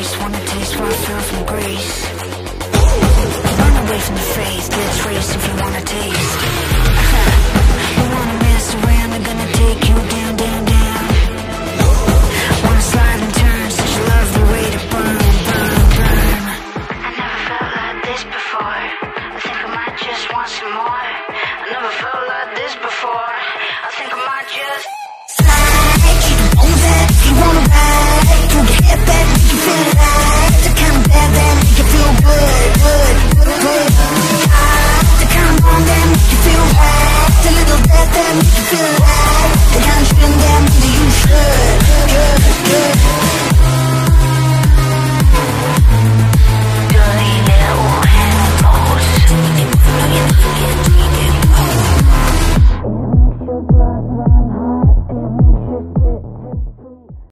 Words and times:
Just 0.00 0.18
Wanna 0.18 0.40
taste 0.46 0.80
what 0.80 0.88
I 0.88 0.96
feel 1.04 1.20
from 1.28 1.44
grace 1.44 1.92
Run 3.60 3.74
away 3.84 4.00
from 4.00 4.14
the 4.14 4.28
faith 4.32 4.66
Let's 4.72 4.98
race 5.04 5.30
if 5.36 5.42
you 5.46 5.54
wanna 5.60 5.82
taste. 5.84 6.40
You 7.98 8.06
wanna 8.16 8.36
mess 8.46 8.66
around 8.76 9.10
I'm 9.12 9.22
gonna 9.28 9.50
take 9.60 9.80
you 9.90 9.96
down, 10.16 10.32
down, 10.40 10.62
down. 10.72 11.04
Wanna 12.64 12.84
slide 12.92 13.20
and 13.26 13.34
turn 13.44 13.66
Such 13.80 13.94
a 14.00 14.02
lovely 14.12 14.44
way 14.52 14.66
to 14.72 14.80
burn, 14.92 15.20
burn, 15.48 15.80
burn. 15.96 16.44
I 17.04 17.10
never 17.20 17.40
felt 17.48 17.68
like 17.76 17.98
this 18.08 18.22
before. 18.24 18.80
I 19.36 19.38
think 19.44 19.58
I 19.64 19.68
might 19.76 19.96
just 20.00 20.24
want 20.32 20.48
some 20.48 20.72
more. 20.80 21.08
I 21.60 21.66
never 21.76 21.92
felt 22.00 22.24
like 22.32 22.50
this 22.56 22.74
before. 22.88 23.59
love, 53.72 54.04
love. 54.10 54.39